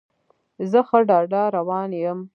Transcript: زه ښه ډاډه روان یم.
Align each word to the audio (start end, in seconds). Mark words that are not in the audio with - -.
زه 0.71 0.79
ښه 0.87 0.99
ډاډه 1.09 1.41
روان 1.57 1.89
یم. 2.01 2.19